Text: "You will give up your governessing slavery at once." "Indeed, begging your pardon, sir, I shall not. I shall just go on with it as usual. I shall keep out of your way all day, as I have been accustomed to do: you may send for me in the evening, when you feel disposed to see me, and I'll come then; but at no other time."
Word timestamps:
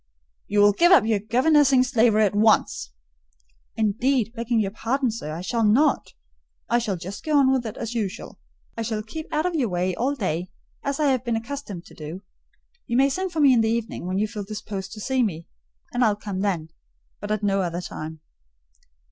"You 0.47 0.61
will 0.61 0.73
give 0.73 0.91
up 0.91 1.05
your 1.05 1.19
governessing 1.19 1.83
slavery 1.83 2.25
at 2.25 2.33
once." 2.33 2.89
"Indeed, 3.75 4.33
begging 4.35 4.59
your 4.59 4.71
pardon, 4.71 5.11
sir, 5.11 5.31
I 5.31 5.41
shall 5.41 5.63
not. 5.63 6.15
I 6.67 6.79
shall 6.79 6.95
just 6.95 7.23
go 7.23 7.37
on 7.37 7.51
with 7.51 7.67
it 7.67 7.77
as 7.77 7.93
usual. 7.93 8.39
I 8.75 8.81
shall 8.81 9.03
keep 9.03 9.31
out 9.31 9.45
of 9.45 9.53
your 9.53 9.69
way 9.69 9.93
all 9.93 10.15
day, 10.15 10.49
as 10.81 10.99
I 10.99 11.11
have 11.11 11.23
been 11.23 11.35
accustomed 11.35 11.85
to 11.85 11.93
do: 11.93 12.23
you 12.87 12.97
may 12.97 13.09
send 13.09 13.31
for 13.31 13.41
me 13.41 13.53
in 13.53 13.61
the 13.61 13.69
evening, 13.69 14.07
when 14.07 14.17
you 14.17 14.27
feel 14.27 14.43
disposed 14.43 14.91
to 14.93 14.99
see 14.99 15.21
me, 15.21 15.45
and 15.93 16.03
I'll 16.03 16.15
come 16.15 16.39
then; 16.39 16.69
but 17.19 17.29
at 17.29 17.43
no 17.43 17.61
other 17.61 17.79
time." 17.81 18.21